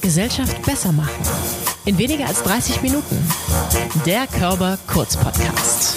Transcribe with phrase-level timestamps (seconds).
[0.00, 1.22] Gesellschaft besser machen.
[1.84, 3.16] In weniger als 30 Minuten.
[4.06, 5.96] Der Körper Kurz Podcast.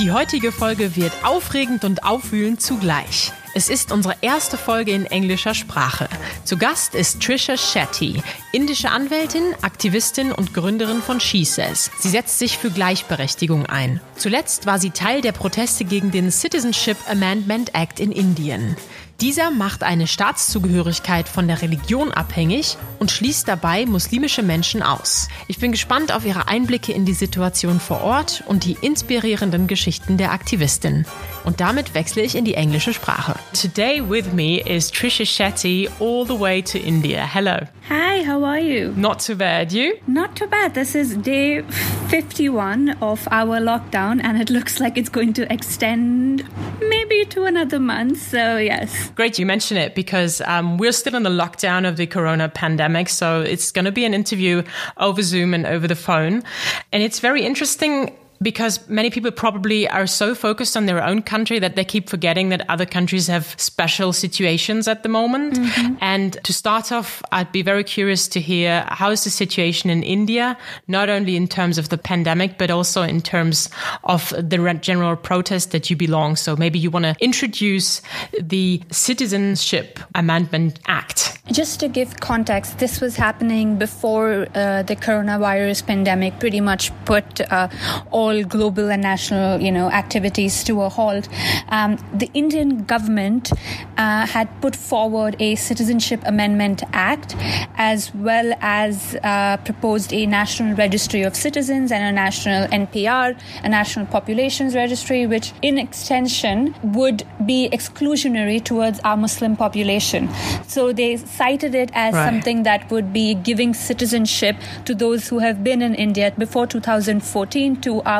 [0.00, 3.32] Die heutige Folge wird aufregend und aufwühlend zugleich.
[3.56, 6.08] Es ist unsere erste Folge in englischer Sprache.
[6.44, 8.20] Zu Gast ist Trisha Shetty,
[8.50, 11.90] indische Anwältin, Aktivistin und Gründerin von She Says.
[12.00, 14.00] Sie setzt sich für Gleichberechtigung ein.
[14.16, 18.76] Zuletzt war sie Teil der Proteste gegen den Citizenship Amendment Act in Indien.
[19.20, 25.28] Dieser macht eine Staatszugehörigkeit von der Religion abhängig und schließt dabei muslimische Menschen aus.
[25.46, 30.18] Ich bin gespannt auf ihre Einblicke in die Situation vor Ort und die inspirierenden Geschichten
[30.18, 31.06] der Aktivistin.
[31.44, 33.34] Und damit wechsle ich in die englische Sprache.
[33.52, 37.26] Today with me is Trisha Shetty all the way to India.
[37.26, 37.58] Hello.
[37.90, 38.94] Hi, how are you?
[38.96, 39.70] Not too bad.
[39.70, 39.92] You?
[40.06, 40.72] Not too bad.
[40.72, 41.62] This is day
[42.08, 46.44] 51 of our lockdown and it looks like it's going to extend
[46.80, 48.22] maybe to another month.
[48.22, 49.10] So, yes.
[49.14, 53.10] Great you mention it because um, we're still in the lockdown of the corona pandemic.
[53.10, 54.62] So it's going to be an interview
[54.96, 56.42] over Zoom and over the phone.
[56.90, 61.58] And it's very interesting because many people probably are so focused on their own country
[61.58, 65.54] that they keep forgetting that other countries have special situations at the moment.
[65.54, 65.96] Mm-hmm.
[66.00, 70.02] And to start off, I'd be very curious to hear how is the situation in
[70.02, 70.56] India,
[70.88, 73.70] not only in terms of the pandemic, but also in terms
[74.04, 76.36] of the general protest that you belong.
[76.36, 78.02] So maybe you want to introduce
[78.40, 81.38] the Citizenship Amendment Act.
[81.52, 87.40] Just to give context, this was happening before uh, the coronavirus pandemic pretty much put
[87.52, 87.68] uh,
[88.10, 91.28] all all global and national, you know, activities to a halt.
[91.68, 93.52] Um, the Indian government
[93.98, 97.36] uh, had put forward a Citizenship Amendment Act,
[97.76, 103.68] as well as uh, proposed a National Registry of Citizens and a National NPR, a
[103.68, 110.28] National Populations Registry, which in extension would be exclusionary towards our Muslim population.
[110.66, 112.26] So they cited it as right.
[112.28, 117.80] something that would be giving citizenship to those who have been in India before 2014
[117.82, 118.13] to our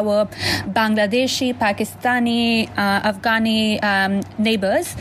[0.66, 4.96] Bangladeshi, Pakistani, uh, Afghani um, neighbors.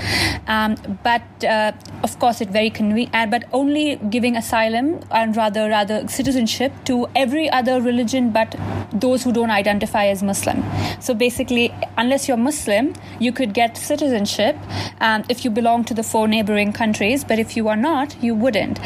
[0.47, 1.71] Um, but uh,
[2.03, 7.07] of course, it very convenient, uh, but only giving asylum and rather rather citizenship to
[7.15, 8.55] every other religion, but
[8.91, 10.63] those who don't identify as Muslim.
[10.99, 14.57] So basically, unless you're Muslim, you could get citizenship
[15.01, 18.35] um, if you belong to the four neighboring countries, but if you are not, you
[18.35, 18.79] wouldn't.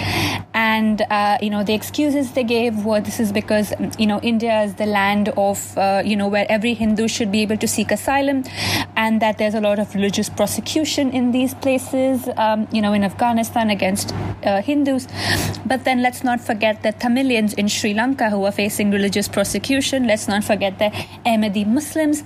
[0.53, 4.61] And uh, you know the excuses they gave were this is because you know India
[4.63, 7.91] is the land of uh, you know, where every Hindu should be able to seek
[7.91, 8.43] asylum,
[8.95, 13.03] and that there's a lot of religious prosecution in these places, um, you know, in
[13.03, 14.13] Afghanistan against
[14.43, 15.07] uh, Hindus.
[15.65, 20.07] But then let's not forget the Tamilians in Sri Lanka who are facing religious prosecution.
[20.07, 20.89] Let's not forget the
[21.25, 22.23] Ahmadi Muslims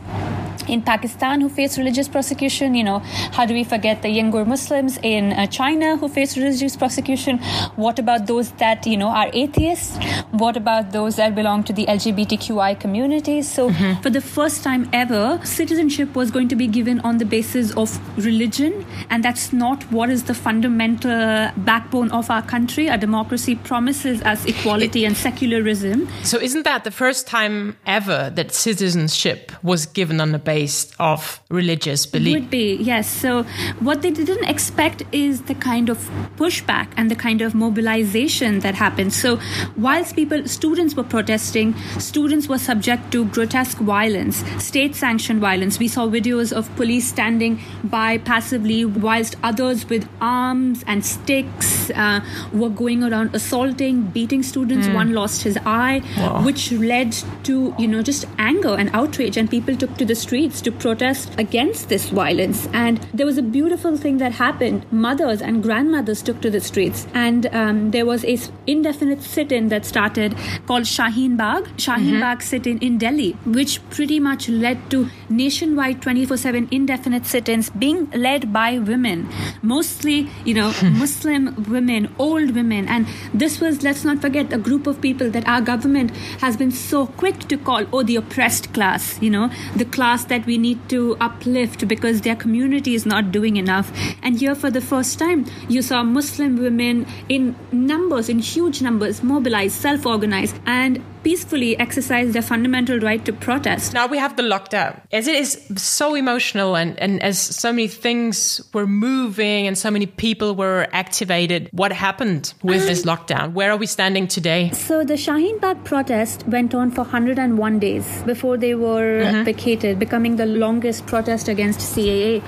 [0.72, 2.74] in Pakistan who face religious prosecution.
[2.74, 3.00] You know,
[3.38, 7.40] how do we forget the Uyghur Muslims in uh, China who face religious prosecution?
[7.76, 9.98] What about those that, you know, are atheists?
[10.32, 13.42] What about those that belong to the LGBTQI community?
[13.42, 14.02] So, mm-hmm.
[14.02, 18.00] for the first time ever, citizenship was going to be given on the basis of
[18.18, 22.90] religion, and that's not what is the fundamental backbone of our country.
[22.90, 26.08] Our democracy promises us equality it, and secularism.
[26.24, 30.94] So, isn't that the first time ever that citizenship was given on the basis based
[30.99, 32.35] off religious belief.
[32.35, 33.09] Would be, yes.
[33.09, 33.44] So
[33.79, 35.97] what they didn't expect is the kind of
[36.38, 39.13] pushback and the kind of mobilization that happened.
[39.13, 39.39] So
[39.75, 45.79] whilst people, students were protesting, students were subject to grotesque violence, state sanctioned violence.
[45.79, 52.22] We saw videos of police standing by passively whilst others with arms and sticks uh,
[52.53, 54.88] were going around assaulting, beating students.
[54.88, 54.94] Mm.
[54.96, 56.44] One lost his eye, wow.
[56.44, 60.62] which led to, you know, just anger and outrage, and people took to the streets
[60.62, 62.68] to protest against this violence.
[62.74, 64.85] And there was a beautiful thing that happened.
[64.91, 68.38] Mothers and grandmothers took to the streets, and um, there was a
[68.68, 70.35] indefinite sit-in that started
[70.66, 72.19] called Shaheen Bagh, Shaheen mm-hmm.
[72.19, 78.52] Bagh sit-in in Delhi, which pretty much led to nationwide 24/7 indefinite sit-ins being led
[78.53, 79.28] by women,
[79.62, 84.88] mostly you know Muslim women, old women, and this was let's not forget a group
[84.88, 86.11] of people that our government
[86.46, 90.46] has been so quick to call oh the oppressed class, you know the class that
[90.46, 93.91] we need to uplift because their community is not doing enough.
[94.22, 99.23] And here, for the first time, you saw Muslim women in numbers, in huge numbers,
[99.23, 100.59] mobilized, self organized.
[100.66, 103.94] And peacefully exercise their fundamental right to protest.
[103.94, 105.00] Now we have the lockdown.
[105.12, 109.91] As it is so emotional and, and as so many things were moving and so
[109.91, 113.53] many people were activated, what happened with um, this lockdown?
[113.53, 114.72] Where are we standing today?
[114.72, 119.44] So the Shaheen Bagh protest went on for 101 days before they were mm-hmm.
[119.44, 122.41] vacated, becoming the longest protest against CAA.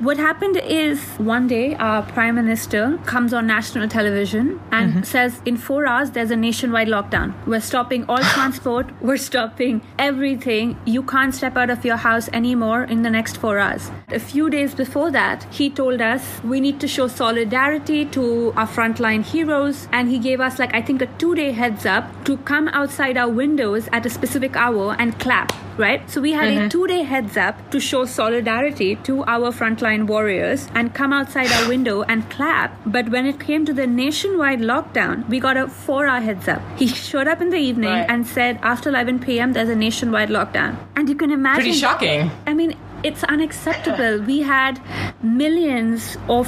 [0.00, 5.02] What happened is one day our prime minister comes on national television and mm-hmm.
[5.02, 7.34] says in four hours there's a nationwide lockdown.
[7.46, 10.78] We're stopping all transport, we're stopping everything.
[10.84, 13.90] You can't step out of your house anymore in the next four hours.
[14.08, 18.66] A few days before that, he told us we need to show solidarity to our
[18.66, 22.36] frontline heroes, and he gave us, like, I think a two day heads up to
[22.38, 26.08] come outside our windows at a specific hour and clap right?
[26.10, 26.66] So we had mm-hmm.
[26.66, 31.50] a two day heads up to show solidarity to our frontline warriors and come outside
[31.50, 32.78] our window and clap.
[32.86, 36.62] But when it came to the nationwide lockdown, we got a four hour heads up.
[36.78, 38.08] He showed up in the evening right.
[38.08, 40.76] and said, after 11 p.m., there's a nationwide lockdown.
[40.96, 41.64] And you can imagine.
[41.64, 42.30] Pretty shocking.
[42.46, 44.20] I mean, it's unacceptable.
[44.26, 44.80] We had
[45.22, 46.46] millions of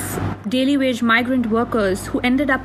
[0.49, 2.65] daily wage migrant workers who ended up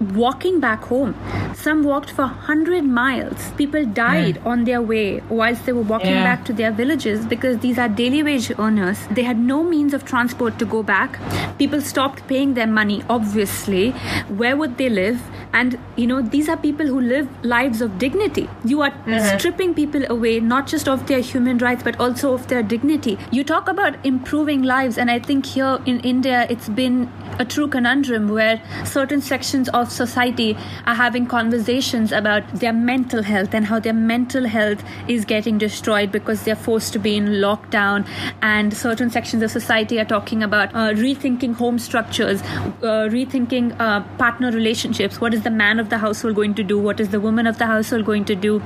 [0.00, 1.14] walking back home.
[1.54, 3.50] Some walked for 100 miles.
[3.56, 4.46] People died mm.
[4.46, 6.24] on their way whilst they were walking yeah.
[6.24, 9.06] back to their villages because these are daily wage earners.
[9.10, 11.18] They had no means of transport to go back.
[11.58, 13.90] People stopped paying their money, obviously.
[14.28, 15.22] Where would they live?
[15.52, 18.48] And, you know, these are people who live lives of dignity.
[18.64, 19.38] You are mm-hmm.
[19.38, 23.18] stripping people away, not just of their human rights, but also of their dignity.
[23.30, 27.68] You talk about improving lives, and I think here in India, it's been a true
[27.68, 33.78] conundrum where certain sections of society are having conversations about their mental health and how
[33.78, 38.06] their mental health is getting destroyed because they're forced to be in lockdown.
[38.42, 42.42] And certain sections of society are talking about uh, rethinking home structures
[42.82, 45.20] uh, rethinking uh, partner relationships.
[45.20, 46.78] What is the man of the household going to do?
[46.78, 48.62] What is the woman of the household going to do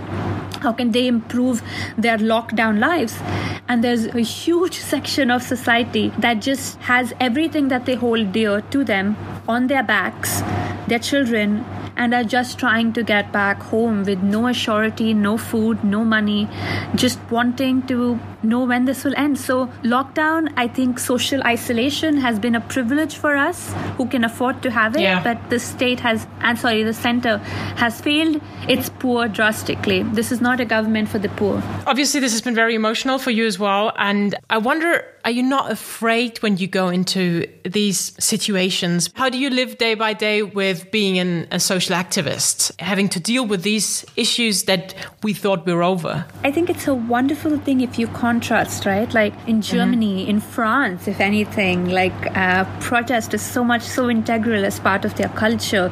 [0.61, 1.63] how can they improve
[1.97, 3.19] their lockdown lives?
[3.69, 8.61] And there's a huge section of society that just has everything that they hold dear
[8.61, 9.17] to them
[9.47, 10.43] on their backs
[10.89, 11.65] their children
[11.97, 16.49] and are just trying to get back home with no assurity, no food, no money,
[16.95, 19.39] just wanting to know when this will end.
[19.39, 24.63] So, lockdown, I think social isolation has been a privilege for us who can afford
[24.63, 25.23] to have it, yeah.
[25.23, 27.39] but the state has, and sorry, the center
[27.77, 28.41] has failed.
[28.69, 30.03] It's poor drastically.
[30.03, 31.63] This is not a government for the poor.
[31.87, 33.93] Obviously, this has been very emotional for you as well.
[33.97, 39.11] And I wonder, are you not afraid when you go into these situations?
[39.15, 43.21] How do you live day by day with being an, a social activist, having to
[43.21, 46.25] deal with these issues that we thought were over?
[46.45, 49.13] I think it's a wonderful thing if you contrast, right?
[49.15, 49.77] Like in mm-hmm.
[49.77, 50.31] Germany, mm-hmm.
[50.31, 55.15] in France, if anything, like uh, protest is so much so integral as part of
[55.15, 55.91] their culture.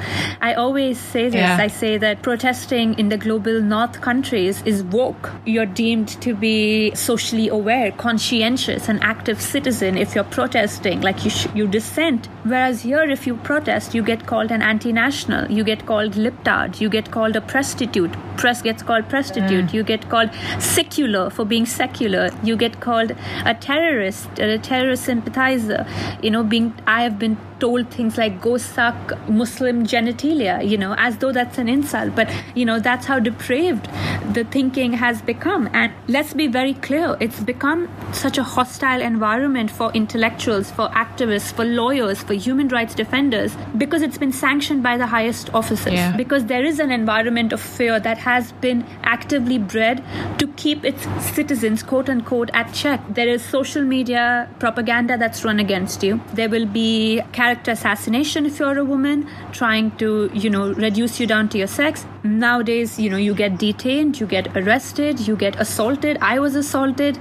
[0.49, 1.67] I always say this yeah.
[1.67, 5.31] I say that protesting in the global north countries is woke.
[5.47, 11.31] You're deemed to be socially aware, conscientious, an active citizen if you're protesting, like you,
[11.31, 12.29] sh- you dissent.
[12.45, 16.81] Whereas here, if you protest, you get called an anti national, you get called libtard,
[16.81, 19.75] you get called a prostitute, press gets called prostitute, mm.
[19.75, 23.13] you get called secular for being secular, you get called
[23.45, 25.87] a terrorist, or a terrorist sympathizer.
[26.23, 30.95] You know, being I have been told things like go suck Muslim genitalia, you know,
[30.99, 32.15] as though that's an insult.
[32.15, 33.89] But, you know, that's how depraved
[34.33, 35.69] the thinking has become.
[35.73, 41.53] And let's be very clear, it's become such a hostile environment for intellectuals, for activists,
[41.53, 45.93] for lawyers, for human rights defenders, because it's been sanctioned by the highest officers.
[45.93, 46.17] Yeah.
[46.17, 50.05] Because there is an environment of fear that has been actively bred
[50.39, 53.01] to keep its citizens, quote unquote, at check.
[53.09, 56.21] There is social media propaganda that's run against you.
[56.35, 61.27] There will be character assassination if you're a woman, trying to, you know, reduce you
[61.33, 62.05] down to your sex.
[62.25, 66.19] Nowadays, you know, you get detained, you get arrested, you get assaulted.
[66.21, 67.21] I was assaulted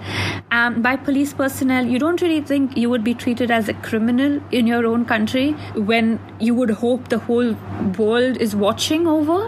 [0.49, 1.85] um, by police personnel.
[1.85, 5.51] You don't really think you would be treated as a criminal in your own country
[5.91, 7.53] when you would hope the whole
[7.99, 9.39] world is watching over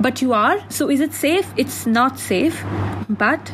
[0.00, 0.58] but you are.
[0.70, 1.52] So is it safe?
[1.56, 2.64] It's not safe.
[3.08, 3.50] But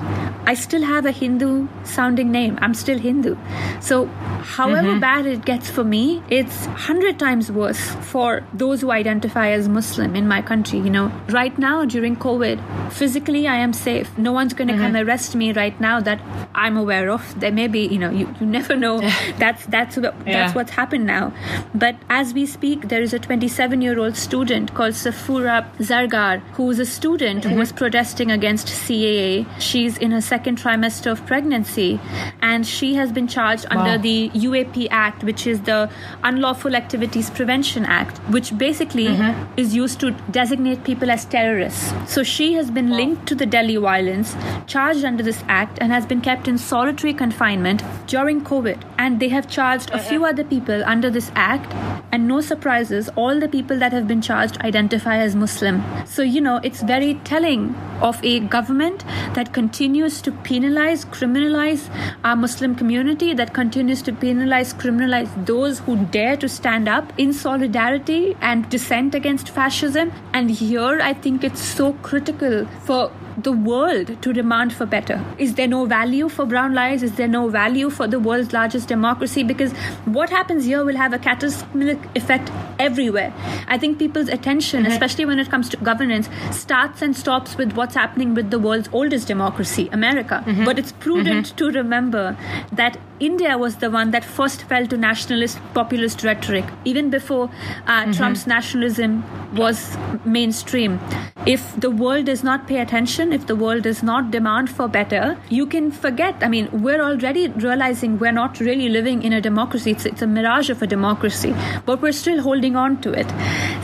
[0.46, 2.58] I still have a Hindu sounding name.
[2.60, 3.36] I'm still Hindu.
[3.80, 5.00] So however mm-hmm.
[5.00, 7.80] bad it gets for me, it's 100 times worse
[8.12, 10.80] for those who identify as Muslim in my country.
[10.80, 14.18] You know, right now during COVID, physically I am safe.
[14.18, 14.94] No one's going to mm-hmm.
[14.94, 16.20] come arrest me right now that
[16.54, 17.38] I'm aware of.
[17.38, 19.00] There may be, you know, you, you never know.
[19.38, 20.52] that's that's that's yeah.
[20.52, 21.32] what's happened now.
[21.74, 26.64] But as we speak, there is a 27 year old student called Safura Zargar who
[26.64, 32.00] was a student who was protesting against CAA She's in her second trimester of pregnancy,
[32.42, 33.80] and she has been charged wow.
[33.80, 35.90] under the UAP Act, which is the
[36.22, 39.52] Unlawful Activities Prevention Act, which basically mm-hmm.
[39.56, 41.92] is used to designate people as terrorists.
[42.06, 42.96] So she has been wow.
[42.96, 44.36] linked to the Delhi violence,
[44.66, 48.82] charged under this act, and has been kept in solitary confinement during COVID.
[48.98, 50.30] And they have charged a few uh-huh.
[50.30, 51.72] other people under this act,
[52.12, 55.82] and no surprises, all the people that have been charged identify as Muslim.
[56.06, 59.04] So, you know, it's very telling of a government
[59.34, 61.88] that continues to penalize, criminalize
[62.24, 67.32] our Muslim community, that continues to penalize, criminalize those who dare to stand up in
[67.32, 70.12] solidarity and dissent against fascism.
[70.32, 75.22] And here, I think it's so critical for the world to demand for better?
[75.38, 77.02] Is there no value for brown lives?
[77.02, 79.42] Is there no value for the world's largest democracy?
[79.42, 79.72] Because
[80.04, 83.32] what happens here will have a catastrophic effect everywhere.
[83.68, 84.92] I think people's attention, mm-hmm.
[84.92, 88.88] especially when it comes to governance, starts and stops with what's happening with the world's
[88.92, 90.42] oldest democracy, America.
[90.46, 90.64] Mm-hmm.
[90.64, 91.56] But it's prudent mm-hmm.
[91.56, 92.36] to remember
[92.72, 97.44] that India was the one that first fell to nationalist populist rhetoric, even before
[97.86, 98.12] uh, mm-hmm.
[98.12, 99.22] Trump's nationalism
[99.54, 100.98] was mainstream.
[101.46, 105.38] If the world does not pay attention, if the world does not demand for better,
[105.48, 106.34] you can forget.
[106.42, 109.92] I mean, we're already realizing we're not really living in a democracy.
[109.92, 111.54] It's, it's a mirage of a democracy,
[111.86, 113.26] but we're still holding on to it.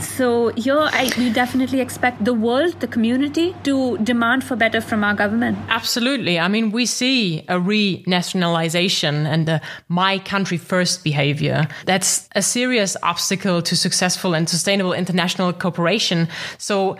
[0.01, 5.03] So here, I, we definitely expect the world, the community, to demand for better from
[5.03, 5.57] our government.
[5.69, 6.39] Absolutely.
[6.39, 11.67] I mean, we see a re-nationalization and the my country first behavior.
[11.85, 16.27] That's a serious obstacle to successful and sustainable international cooperation.
[16.57, 16.97] So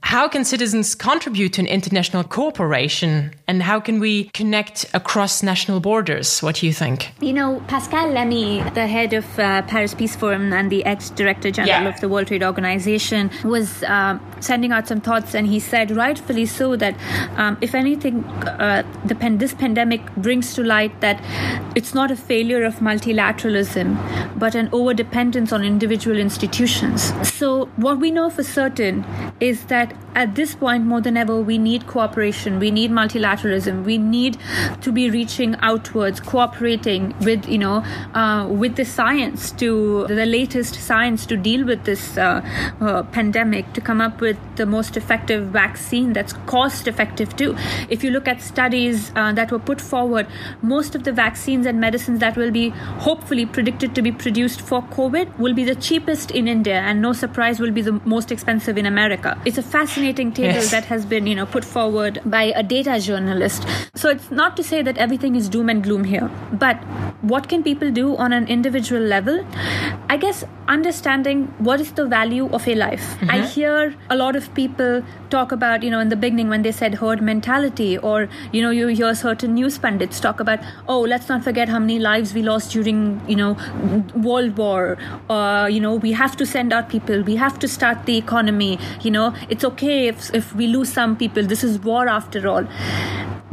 [0.00, 5.80] how can citizens contribute to an international cooperation and how can we connect across national
[5.80, 6.42] borders?
[6.42, 7.12] What do you think?
[7.20, 11.50] You know, Pascal Lamy, the head of uh, Paris Peace Forum and the ex director
[11.50, 11.94] general yeah.
[11.94, 16.46] of the World Trade Organization, was uh, sending out some thoughts and he said, rightfully
[16.46, 16.94] so, that
[17.36, 21.20] um, if anything, uh, the pen- this pandemic brings to light that
[21.74, 23.88] it's not a failure of multilateralism,
[24.38, 27.12] but an over dependence on individual institutions.
[27.28, 29.04] So, what we know for certain
[29.40, 33.98] is that at this point, more than ever, we need cooperation, we need multilateralism, we
[33.98, 34.38] need
[34.80, 37.76] to be reaching outwards, cooperating with, you know,
[38.14, 42.40] uh, with the science to the latest science to deal with this uh,
[42.80, 47.56] uh, pandemic, to come up with the most effective vaccine that's cost effective too.
[47.88, 50.26] If you look at studies uh, that were put forward,
[50.62, 52.70] most of the vaccines and medicines that will be
[53.08, 57.12] hopefully predicted to be produced for COVID will be the cheapest in India, and no
[57.12, 59.38] surprise, will be the most expensive in America.
[59.44, 60.70] It's a fascinating table yes.
[60.70, 63.66] that has been, you know, put forward by a data journalist.
[63.94, 66.76] So it's not to say that everything is doom and gloom here, but
[67.22, 69.44] what can people do on an individual level?
[70.08, 70.44] I guess
[71.06, 73.02] understanding what is the value of a life.
[73.02, 73.30] Mm-hmm.
[73.30, 76.72] I hear a lot of people talk about, you know, in the beginning when they
[76.72, 81.28] said herd mentality, or, you know, you hear certain news pundits talk about, oh, let's
[81.28, 83.56] not forget how many lives we lost during, you know,
[84.14, 84.96] World War.
[85.28, 88.78] Uh, you know, we have to send out people, we have to start the economy.
[89.02, 91.42] You know, it's okay if, if we lose some people.
[91.42, 92.66] This is war after all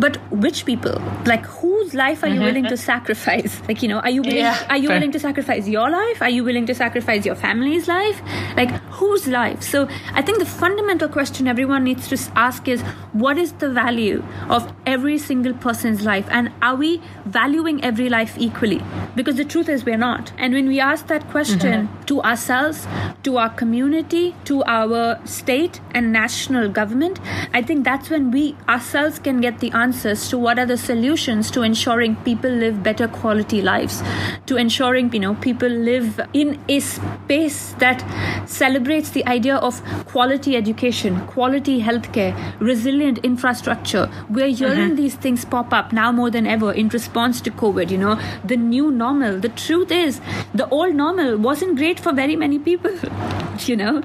[0.01, 1.01] but which people?
[1.25, 2.45] Like whose life are you mm-hmm.
[2.45, 3.61] willing to sacrifice?
[3.71, 4.97] Like you know are you willing yeah, are you fair.
[4.97, 6.21] willing to sacrifice your life?
[6.21, 8.21] Are you willing to sacrifice your family's life?
[8.57, 9.61] Like whose life?
[9.61, 12.81] So i think the fundamental question everyone needs to ask is
[13.25, 16.27] what is the value of every single person's life?
[16.31, 18.81] And are we valuing every life equally?
[19.15, 20.33] Because the truth is we're not.
[20.37, 22.03] And when we ask that question mm-hmm.
[22.05, 22.87] to ourselves
[23.23, 27.19] to our community to our state and national government
[27.53, 30.77] i think that's when we ourselves can get the answer answers to what are the
[30.77, 34.01] solutions to ensuring people live better quality lives,
[34.45, 37.99] to ensuring, you know, people live in a space that
[38.47, 44.09] celebrates the idea of quality education, quality healthcare, resilient infrastructure.
[44.29, 44.95] We're hearing mm-hmm.
[44.95, 48.55] these things pop up now more than ever in response to COVID, you know, the
[48.55, 49.39] new normal.
[49.39, 50.21] The truth is,
[50.53, 52.97] the old normal wasn't great for very many people,
[53.71, 54.01] you know.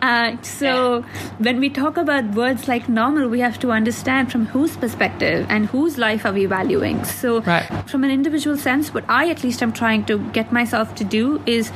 [0.00, 1.02] Uh, so
[1.38, 5.46] when we talk about words like normal, we have to understand from whose perspective perspective
[5.48, 7.66] and whose life are we valuing so right.
[7.88, 11.42] from an individual sense what i at least am trying to get myself to do
[11.46, 11.70] is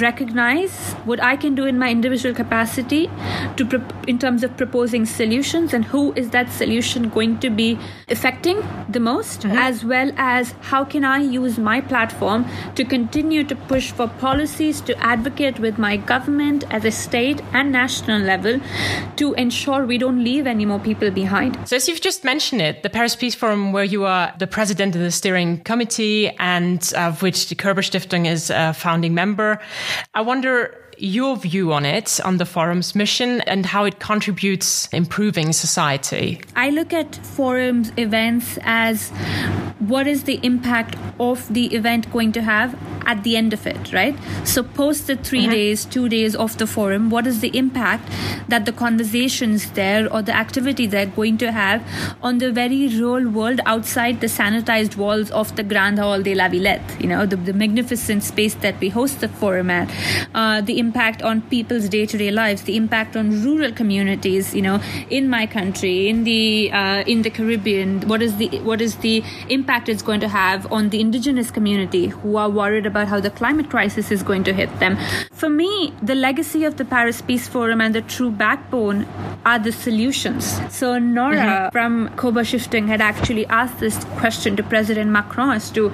[0.00, 3.10] recognize what i can do in my individual capacity
[3.56, 8.62] to in terms of proposing solutions and who is that solution going to be affecting
[8.88, 9.56] the most mm-hmm.
[9.56, 14.80] as well as how can i use my platform to continue to push for policies
[14.80, 18.60] to advocate with my government at a state and national level
[19.16, 22.82] to ensure we don't leave any more people behind so as you've just mentioned it
[22.84, 27.04] the Paris Peace Forum, where you are the president of the steering committee and uh,
[27.08, 29.58] of which the Körber Stiftung is a founding member.
[30.12, 35.52] I wonder your view on it, on the forum's mission, and how it contributes improving
[35.52, 36.40] society?
[36.56, 39.10] I look at forums events as
[39.78, 43.92] what is the impact of the event going to have at the end of it,
[43.92, 44.16] right?
[44.44, 45.50] So, post the 3 mm-hmm.
[45.50, 48.08] days, two days of the forum, what is the impact
[48.48, 51.82] that the conversations there or the activity they're going to have
[52.22, 56.48] on the very real world outside the sanitized walls of the Grand Hall de la
[56.48, 59.90] Villette, you know, the, the magnificent space that we host the forum at,
[60.34, 64.64] uh, the impact on people's day to day lives, the impact on rural communities, you
[64.68, 64.78] know,
[65.18, 66.42] in my country, in the
[66.82, 69.16] uh, in the Caribbean, what is the what is the
[69.58, 73.30] impact it's going to have on the indigenous community who are worried about how the
[73.40, 74.98] climate crisis is going to hit them.
[75.32, 79.06] For me, the legacy of the Paris Peace Forum and the true backbone
[79.44, 80.60] are the solutions.
[80.70, 81.72] So Nora mm-hmm.
[81.72, 85.90] from Körber Stiftung had actually asked this question to President Macron as to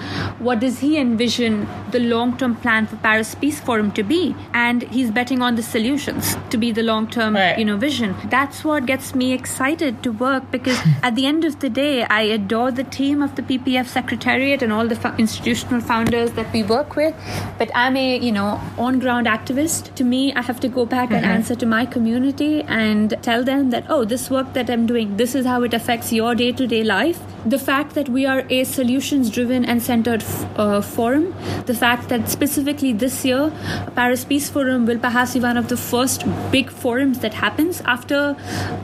[0.48, 5.10] what does he envision the long-term plan for Paris Peace Forum to be, and he's
[5.10, 7.58] betting on the solutions to be the long-term, right.
[7.58, 8.14] you know, vision.
[8.26, 12.22] That's what gets me excited to work because at the end of the day, I
[12.22, 16.62] adore the team of the PPF Secretariat and all the fo- institutional founders that we
[16.62, 17.14] work with.
[17.58, 19.94] But I'm a, you know, on-ground activist.
[19.96, 21.16] To me, I have to go back mm-hmm.
[21.16, 25.16] and answer to my community and tell them that, oh, this work that I'm doing,
[25.16, 27.20] this is how it affects your day-to-day life.
[27.46, 30.22] The fact that we are a solutions-driven and centered
[30.56, 31.34] uh, forum,
[31.66, 33.52] the fact that specifically this year,
[33.94, 38.34] Paris Peace Forum will perhaps be one of the first big forums that happens after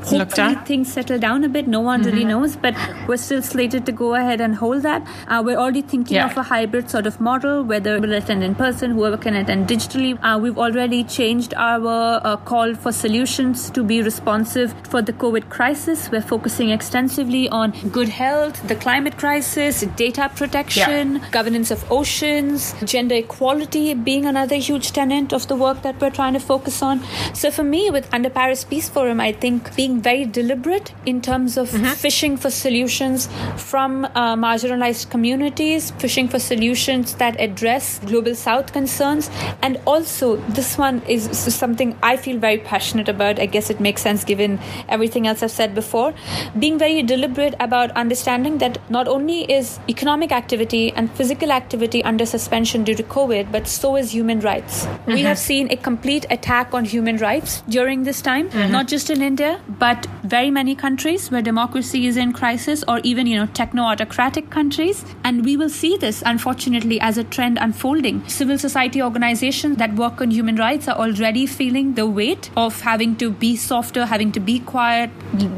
[0.05, 1.69] hopefully things settle down a bit.
[1.69, 2.11] No one mm-hmm.
[2.11, 2.75] really knows, but
[3.07, 5.07] we're still slated to go ahead and hold that.
[5.29, 6.29] Uh, we're already thinking yeah.
[6.29, 10.19] of a hybrid sort of model, whether we'll attend in person, whoever can attend digitally.
[10.25, 15.49] Uh, we've already changed our uh, call for solutions to be responsive for the COVID
[15.51, 16.11] crisis.
[16.11, 21.31] We're focusing extensively on good health, the climate crisis, data protection, yeah.
[21.31, 26.33] governance of oceans, gender equality being another huge tenet of the work that we're trying
[26.35, 27.03] to focus on.
[27.35, 31.57] So for me, with Under Paris Peace Forum, I think being very deliberate in terms
[31.57, 31.93] of mm-hmm.
[31.95, 39.31] fishing for solutions from uh, marginalized communities, fishing for solutions that address global south concerns,
[39.63, 43.39] and also this one is something I feel very passionate about.
[43.39, 46.15] I guess it makes sense given everything else I've said before.
[46.59, 52.27] Being very deliberate about understanding that not only is economic activity and physical activity under
[52.27, 54.85] suspension due to COVID, but so is human rights.
[54.87, 55.13] Mm-hmm.
[55.13, 58.73] We have seen a complete attack on human rights during this time, mm-hmm.
[58.73, 63.27] not just in India, but very many countries where democracy is in crisis, or even
[63.27, 65.05] you know techno autocratic countries.
[65.25, 68.27] And we will see this, unfortunately, as a trend unfolding.
[68.29, 73.17] Civil society organizations that work on human rights are already feeling the weight of having
[73.17, 75.11] to be softer, having to be quiet,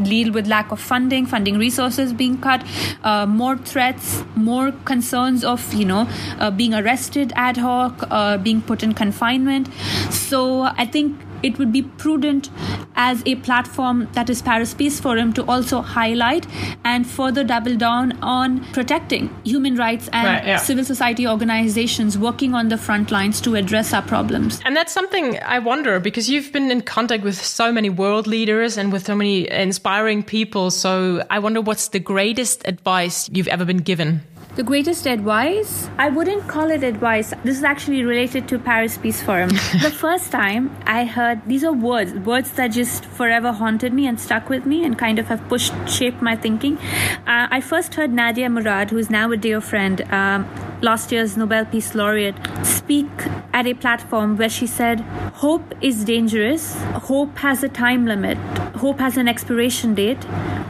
[0.04, 2.64] deal with lack of funding, funding resources being cut,
[3.04, 8.60] uh, more threats, more concerns of you know uh, being arrested ad hoc, uh, being
[8.62, 9.68] put in confinement.
[10.10, 12.50] So I think it would be prudent
[12.96, 16.46] as a platform that is Paris Peace Forum to also highlight
[16.84, 20.56] and further double down on protecting human rights and right, yeah.
[20.56, 24.60] civil society organizations working on the front lines to address our problems.
[24.64, 28.76] And that's something I wonder because you've been in contact with so many world leaders
[28.76, 30.70] and with so many inspiring people.
[30.70, 34.22] So I wonder what's the greatest advice you've ever been given?
[34.58, 35.88] The greatest advice?
[35.98, 37.32] I wouldn't call it advice.
[37.44, 39.50] This is actually related to Paris Peace Forum.
[39.82, 44.18] the first time I heard these are words, words that just forever haunted me and
[44.18, 46.76] stuck with me and kind of have pushed, shaped my thinking.
[47.24, 50.44] Uh, I first heard Nadia Murad, who is now a dear friend, um,
[50.82, 53.08] last year's Nobel Peace Laureate, speak
[53.52, 55.00] at a platform where she said,
[55.34, 56.74] Hope is dangerous.
[57.10, 58.38] Hope has a time limit.
[58.76, 60.22] Hope has an expiration date.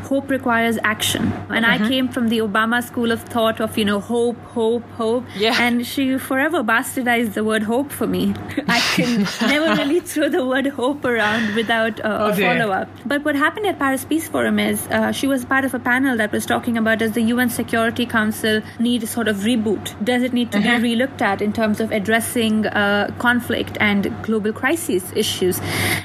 [0.09, 1.33] Hope requires action.
[1.51, 1.88] And I mm-hmm.
[1.88, 5.25] came from the Obama school of thought of, you know, hope, hope, hope.
[5.37, 5.57] Yeah.
[5.61, 8.35] And she forever bastardized the word hope for me.
[8.68, 12.88] I can never really throw the word hope around without uh, oh, a follow up.
[13.05, 16.16] But what happened at Paris Peace Forum is uh, she was part of a panel
[16.16, 19.94] that was talking about does the UN Security Council need a sort of reboot?
[20.03, 20.79] Does it need to uh-huh.
[20.79, 25.61] be relooked at in terms of addressing uh, conflict and global crisis issues?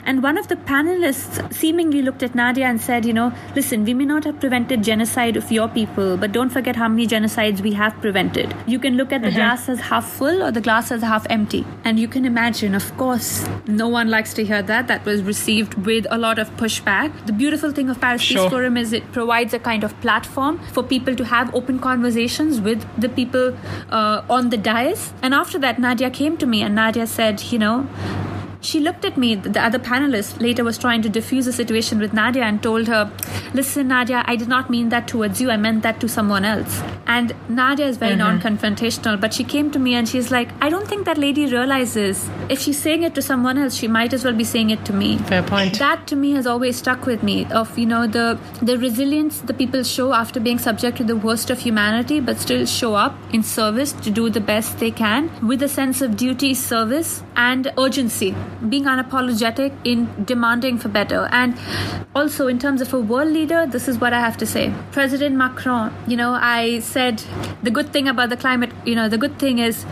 [0.06, 3.94] And one of the panelists seemingly looked at Nadia and said, you know, listen, we
[3.94, 7.74] may not have prevented genocide of your people, but don't forget how many genocides we
[7.74, 8.56] have prevented.
[8.66, 9.38] You can look at the uh-huh.
[9.38, 11.66] glass as half full or the glass as half empty.
[11.84, 14.88] And you can imagine, of course, no one likes to hear that.
[14.88, 17.26] That was received with a lot of pushback.
[17.26, 18.44] The beautiful thing of Paris sure.
[18.44, 22.60] Peace Forum is it provides a kind of platform for people to have open conversations
[22.60, 23.56] with the people
[23.90, 25.14] uh, on the dais.
[25.22, 27.88] And after that, Nadia came to me and Nadia said, you know,
[28.64, 32.14] she looked at me, the other panelist later was trying to diffuse the situation with
[32.14, 33.12] Nadia and told her,
[33.54, 36.82] Listen, Nadia, I did not mean that towards you, I meant that to someone else.
[37.06, 38.40] And Nadia is very mm-hmm.
[38.40, 41.46] non confrontational, but she came to me and she's like, I don't think that lady
[41.46, 44.86] realizes if she's saying it to someone else, she might as well be saying it
[44.86, 45.18] to me.
[45.18, 45.78] Fair point.
[45.80, 49.54] That to me has always stuck with me of, you know, the, the resilience the
[49.54, 53.44] people show after being subject to the worst of humanity, but still show up in
[53.44, 58.36] service to do the best they can with a sense of duty, service, and urgency,
[58.70, 61.28] being unapologetic in demanding for better.
[61.32, 61.58] And
[62.16, 64.74] also, in terms of a world leader, this is what I have to say.
[64.92, 67.24] President Macron, you know, I said
[67.64, 69.86] the good thing about the climate, you know, the good thing is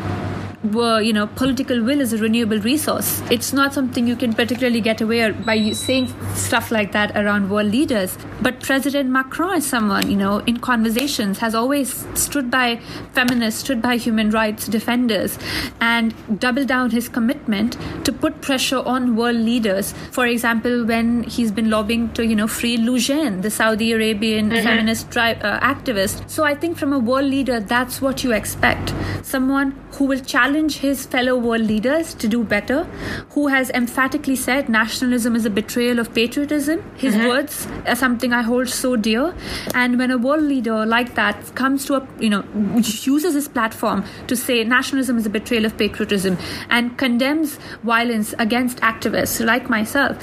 [0.63, 3.21] you know, political will is a renewable resource.
[3.31, 7.71] It's not something you can particularly get away by saying stuff like that around world
[7.71, 8.17] leaders.
[8.41, 12.77] But President Macron is someone, you know, in conversations has always stood by
[13.13, 15.39] feminists, stood by human rights defenders,
[15.79, 19.93] and doubled down his commitment to put pressure on world leaders.
[20.11, 24.63] For example, when he's been lobbying to, you know, free Lou the Saudi Arabian mm-hmm.
[24.63, 26.29] feminist tri- uh, activist.
[26.29, 28.93] So I think from a world leader, that's what you expect.
[29.23, 32.83] Someone who will challenge his fellow world leaders to do better,
[33.31, 36.83] who has emphatically said nationalism is a betrayal of patriotism.
[36.97, 37.27] His mm-hmm.
[37.27, 39.33] words are something I hold so dear.
[39.73, 42.43] And when a world leader like that comes to a, you know,
[42.77, 46.37] uses his platform to say nationalism is a betrayal of patriotism
[46.69, 50.17] and condemns violence against activists like myself,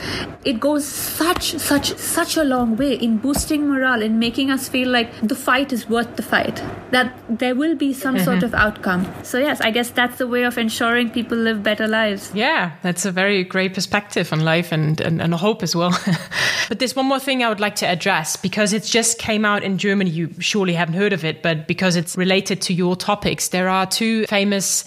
[0.44, 4.88] it goes such, such, such a long way in boosting morale, in making us feel
[4.88, 8.24] like the fight is worth the fight, that there will be some mm-hmm.
[8.24, 9.07] sort of outcome.
[9.22, 12.31] So, yes, I guess that's the way of ensuring people live better lives.
[12.35, 15.90] Yeah, that's a very great perspective on life and, and, and hope as well.
[16.68, 19.62] but there's one more thing I would like to address because it just came out
[19.62, 20.11] in Germany.
[20.11, 23.87] You surely haven't heard of it, but because it's related to your topics, there are
[23.87, 24.85] two famous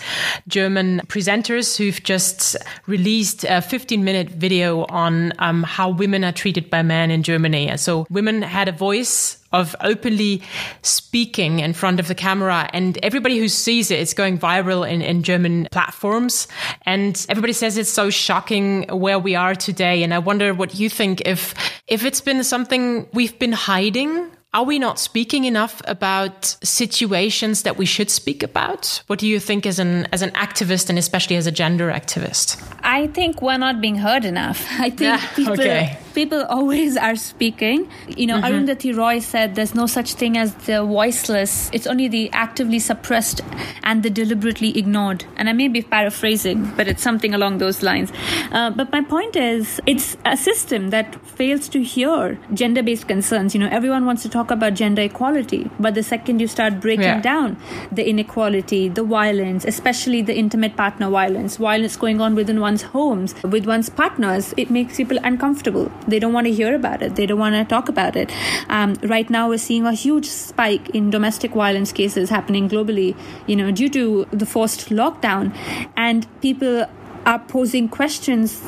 [0.48, 2.56] German presenters who've just
[2.88, 7.76] released a 15 minute video on um, how women are treated by men in Germany.
[7.78, 10.42] So women had a voice of openly
[10.82, 15.02] speaking in front of the camera and everybody who sees it it's going viral in,
[15.02, 16.48] in german platforms
[16.84, 20.90] and everybody says it's so shocking where we are today and i wonder what you
[20.90, 21.54] think if
[21.88, 27.78] if it's been something we've been hiding are we not speaking enough about situations that
[27.78, 29.02] we should speak about?
[29.08, 32.62] What do you think as an as an activist and especially as a gender activist?
[32.84, 34.68] I think we're not being heard enough.
[34.72, 37.89] I think yeah, people okay people always are speaking.
[38.08, 38.45] You know, mm-hmm.
[38.45, 41.69] Arundhati Roy said there's no such thing as the voiceless.
[41.74, 43.41] It's only the actively suppressed
[43.84, 45.26] and the deliberately ignored.
[45.38, 48.12] And I may be paraphrasing, but it's something along those lines.
[48.52, 53.54] Uh, but my point is, it's a system that fails to hear gender based concerns.
[53.54, 57.04] You know, everyone wants to talk about gender equality, but the second you start breaking
[57.04, 57.21] yeah.
[57.21, 57.58] down
[57.91, 63.36] the inequality, the violence, especially the intimate partner violence, violence going on within one's homes,
[63.43, 65.91] with one's partners, it makes people uncomfortable.
[66.08, 67.16] They don't want to hear about it.
[67.16, 68.32] They don't want to talk about it.
[68.70, 73.16] Um, right now, we're seeing a huge spike in domestic violence cases happening globally,
[73.48, 75.56] you know, due to the forced lockdown.
[75.96, 76.86] And people
[77.26, 78.62] are posing questions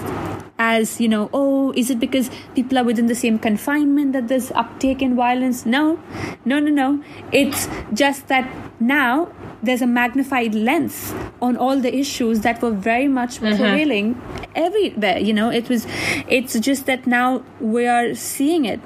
[0.60, 4.52] as you know oh is it because people are within the same confinement that there's
[4.52, 6.00] uptake in violence no
[6.46, 8.48] no no no it's just that
[8.88, 9.32] now
[9.64, 13.48] there's a magnified lens on all the issues that were very much mm-hmm.
[13.48, 14.22] prevailing
[14.56, 15.88] everywhere you know it was
[16.28, 18.80] it's just that now we are seeing it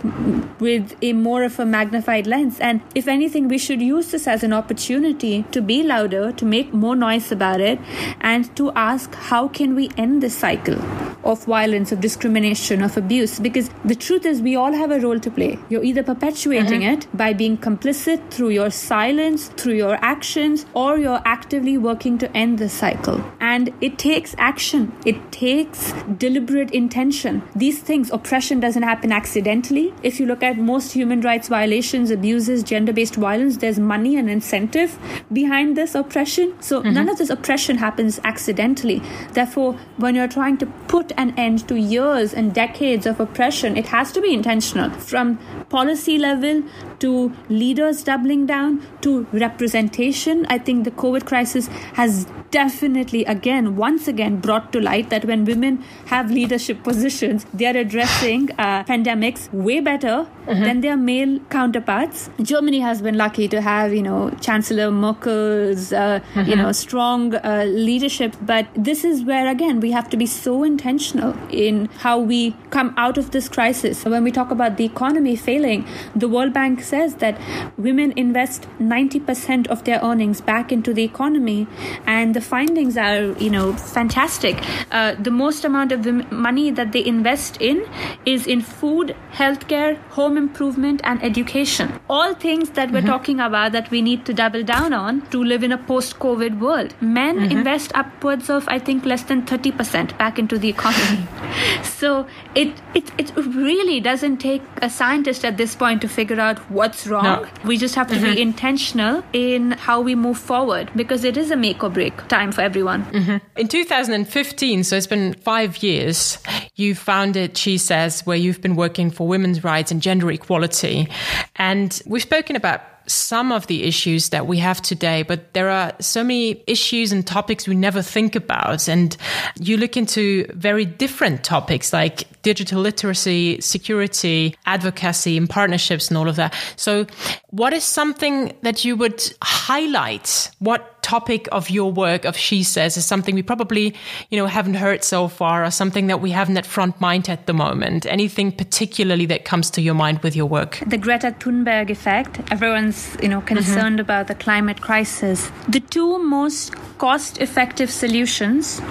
[0.60, 4.44] with a more of a magnified lens and if anything we should use this as
[4.44, 7.80] an opportunity to be louder to make more noise about it
[8.22, 10.80] and to ask how can we end this cycle
[11.24, 15.20] of violence of discrimination of abuse because the truth is we all have a role
[15.20, 17.02] to play you're either perpetuating mm-hmm.
[17.02, 22.36] it by being complicit through your silence through your actions or you're actively working to
[22.36, 27.42] end the cycle and it takes action it takes takes deliberate intention.
[27.56, 29.94] These things, oppression doesn't happen accidentally.
[30.04, 34.30] If you look at most human rights violations, abuses, gender based violence, there's money and
[34.30, 34.98] incentive
[35.32, 36.56] behind this oppression.
[36.60, 36.94] So mm-hmm.
[36.94, 39.02] none of this oppression happens accidentally.
[39.34, 43.88] Therefore, when you're trying to put an end to years and decades of oppression, it
[43.88, 45.38] has to be intentional from
[45.70, 46.64] policy level
[47.00, 49.77] to leaders doubling down to representation.
[49.78, 55.46] I think the COVID crisis has definitely, again, once again, brought to light that when
[55.46, 60.64] women have leadership positions, they are addressing uh, pandemics way better mm-hmm.
[60.64, 62.30] than their male counterparts.
[62.42, 66.50] Germany has been lucky to have, you know, Chancellor Merkel's, uh, mm-hmm.
[66.50, 68.36] you know, strong uh, leadership.
[68.42, 72.94] But this is where, again, we have to be so intentional in how we come
[72.98, 74.06] out of this crisis.
[74.06, 75.86] When we talk about the economy failing,
[76.16, 77.40] the World Bank says that
[77.78, 81.66] women invest 90% of their earnings back into the economy.
[82.06, 84.64] And the findings are, you know, fantastic.
[84.92, 87.84] Uh, the most amount of money that they invest in
[88.26, 92.00] is in food, healthcare, home improvement, and education.
[92.10, 93.08] All things that we're mm-hmm.
[93.08, 96.60] talking about that we need to double down on to live in a post COVID
[96.60, 96.94] world.
[97.02, 97.58] Men mm-hmm.
[97.58, 101.28] invest upwards of, I think, less than 30% back into the economy.
[101.84, 106.60] so it, it, it really doesn't take a scientist at this point to figure out
[106.70, 107.24] what's wrong.
[107.24, 107.48] No.
[107.64, 108.36] We just have to mm-hmm.
[108.36, 112.52] be intentional in how we move forward because it is a make or break time
[112.52, 113.06] for everyone.
[113.06, 113.38] Mm-hmm.
[113.60, 116.40] In 2015, so it's been five years,
[116.76, 121.08] you founded SheSays, where you've been working for women's rights and gender equality.
[121.56, 125.94] And we've spoken about some of the issues that we have today, but there are
[126.00, 128.88] so many issues and topics we never think about.
[128.88, 129.16] And
[129.60, 136.28] you look into very different topics like digital literacy, security, advocacy, and partnerships, and all
[136.28, 136.54] of that.
[136.76, 137.06] So,
[137.50, 140.52] what is something that you would highlight?
[140.60, 143.96] What topic of your work of SheSays is something we probably,
[144.30, 147.46] you know, haven't heard so far or something that we haven't at front mind at
[147.48, 148.06] the moment?
[148.06, 150.84] Anything particularly that comes to your mind with your work?
[150.86, 152.42] The Greta Thunberg effect.
[152.52, 154.10] Everyone's, you know, concerned mm-hmm.
[154.10, 155.50] about the climate crisis.
[155.70, 158.82] The two most cost effective solutions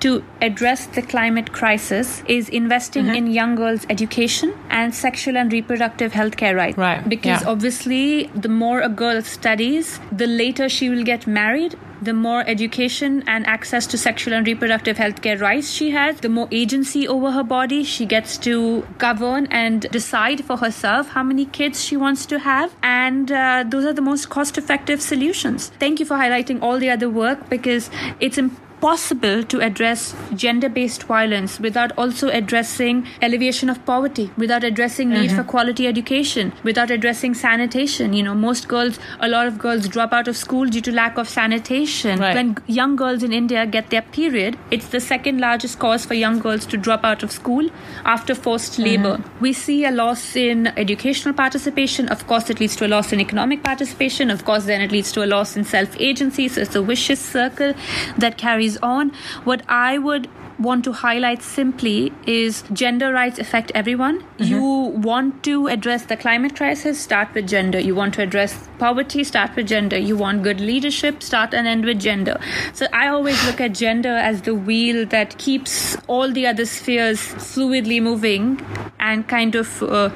[0.00, 3.14] to address the climate crisis is investing mm-hmm.
[3.14, 6.78] in young girls' education and sexual and reproductive health care rights.
[6.78, 7.06] Right.
[7.08, 7.48] Because yeah.
[7.48, 11.57] obviously, the more a girl studies, the later she will get married
[12.00, 16.28] the more education and access to sexual and reproductive health care rights she has, the
[16.28, 21.44] more agency over her body she gets to govern and decide for herself how many
[21.44, 22.74] kids she wants to have.
[22.82, 25.72] And uh, those are the most cost effective solutions.
[25.80, 27.90] Thank you for highlighting all the other work because
[28.20, 34.64] it's important possible to address gender based violence without also addressing alleviation of poverty, without
[34.64, 35.36] addressing need mm-hmm.
[35.36, 38.12] for quality education, without addressing sanitation.
[38.12, 41.18] You know, most girls, a lot of girls drop out of school due to lack
[41.18, 42.20] of sanitation.
[42.20, 42.34] Right.
[42.34, 46.38] When young girls in India get their period, it's the second largest cause for young
[46.38, 47.68] girls to drop out of school
[48.04, 48.82] after forced mm-hmm.
[48.82, 49.24] labor.
[49.40, 52.08] We see a loss in educational participation.
[52.08, 54.30] Of course, it leads to a loss in economic participation.
[54.30, 56.48] Of course, then it leads to a loss in self agency.
[56.48, 57.74] So it's a vicious circle
[58.16, 59.10] that carries on.
[59.44, 60.28] What I would
[60.58, 64.20] want to highlight simply is gender rights affect everyone.
[64.20, 64.44] Mm-hmm.
[64.44, 67.78] You want to address the climate crisis, start with gender.
[67.78, 69.96] You want to address poverty, start with gender.
[69.96, 72.40] You want good leadership, start and end with gender.
[72.72, 77.20] So I always look at gender as the wheel that keeps all the other spheres
[77.20, 78.60] fluidly moving
[78.98, 80.10] and kind of uh,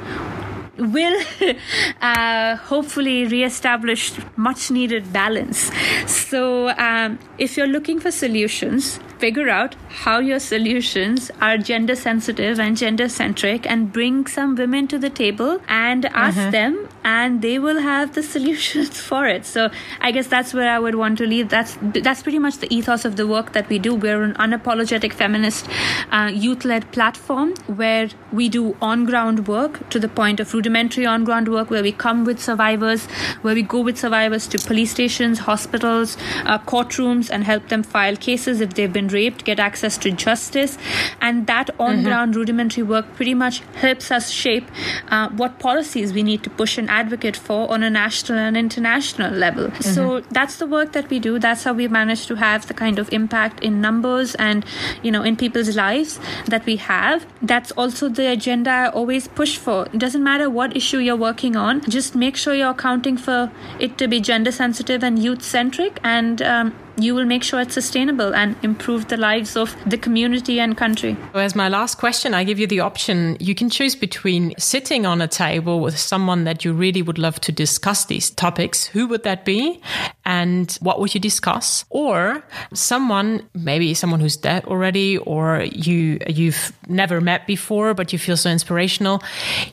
[0.79, 1.23] will
[2.01, 5.71] uh, hopefully reestablish much needed balance.
[6.07, 12.59] So, um, if you're looking for solutions, figure out how your solutions are gender sensitive
[12.59, 16.51] and gender centric and bring some women to the table and ask mm-hmm.
[16.51, 20.79] them and they will have the solutions for it so i guess that's where i
[20.79, 23.79] would want to leave that's that's pretty much the ethos of the work that we
[23.79, 25.69] do we're an unapologetic feminist
[26.11, 31.71] uh, youth-led platform where we do on-ground work to the point of rudimentary on-ground work
[31.71, 33.07] where we come with survivors
[33.43, 38.17] where we go with survivors to police stations hospitals uh, courtrooms and help them file
[38.17, 40.79] cases if they've been raped, get access to justice.
[41.21, 42.41] And that on ground mm-hmm.
[42.41, 44.71] rudimentary work pretty much helps us shape
[45.09, 49.33] uh, what policies we need to push and advocate for on a national and international
[49.33, 49.69] level.
[49.69, 49.83] Mm-hmm.
[49.83, 51.39] So that's the work that we do.
[51.39, 54.65] That's how we manage to have the kind of impact in numbers and,
[55.03, 57.27] you know, in people's lives that we have.
[57.41, 59.87] That's also the agenda I always push for.
[59.87, 63.99] It doesn't matter what issue you're working on, just make sure you're accounting for it
[63.99, 68.35] to be gender sensitive and youth centric and um, you will make sure it's sustainable
[68.35, 71.17] and improve the lives of the community and country.
[71.35, 73.37] As my last question, I give you the option.
[73.41, 77.41] You can choose between sitting on a table with someone that you really would love
[77.41, 78.87] to discuss these topics.
[78.87, 79.81] Who would that be?
[80.25, 81.85] And what would you discuss?
[81.91, 88.19] Or someone, maybe someone who's dead already, or you, you've never met before, but you
[88.19, 89.23] feel so inspirational.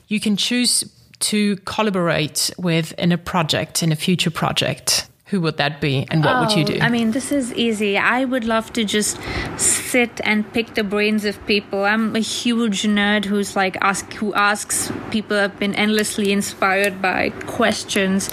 [0.07, 0.83] You can choose
[1.19, 6.23] to collaborate with in a project, in a future project who would that be and
[6.23, 6.79] what oh, would you do?
[6.81, 7.97] Oh, I mean, this is easy.
[7.97, 9.19] I would love to just
[9.57, 11.85] sit and pick the brains of people.
[11.85, 17.29] I'm a huge nerd who's like ask who asks people have been endlessly inspired by
[17.45, 18.29] questions.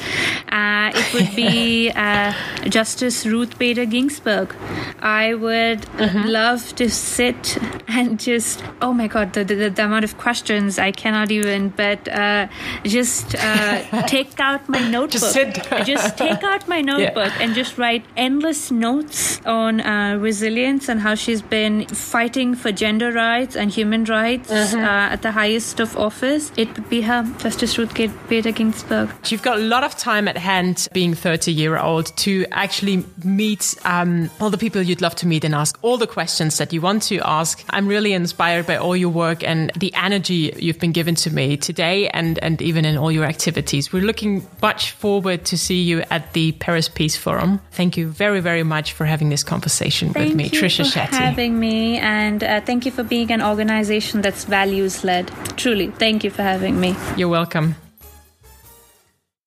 [0.49, 2.33] Uh, it would be uh,
[2.65, 4.55] Justice Ruth Bader Ginsburg.
[5.01, 6.29] I would mm-hmm.
[6.29, 7.59] love to sit
[7.97, 11.71] and just oh my god, the, the, the amount of questions I cannot even.
[11.71, 12.49] But uh,
[12.85, 15.21] just uh, take out my notebook.
[15.21, 17.43] Just, just take out my notebook yeah.
[17.43, 23.13] and just write endless notes on uh, resilience and how she's been fighting for gender
[23.13, 24.79] rights and human rights uh-huh.
[24.79, 27.95] uh, at the highest of office, it would be her, Justice Ruth
[28.29, 29.11] Bader Ginsburg.
[29.27, 33.75] You've got a lot of time at hand, being 30 year old, to actually meet
[33.85, 36.81] um, all the people you'd love to meet and ask all the questions that you
[36.81, 37.65] want to ask.
[37.71, 41.57] I'm really inspired by all your work and the energy you've been given to me
[41.57, 43.93] today and, and even in all your activities.
[43.93, 47.61] We're looking much forward to see you at the Paris Peace Forum.
[47.73, 50.93] Thank you very, very much for having this conversation thank with me, Trisha Shetty.
[50.93, 55.05] Thank you for having me, and uh, thank you for being an organization that's values
[55.05, 55.31] led.
[55.57, 56.95] Truly, thank you for having me.
[57.17, 57.77] You're welcome.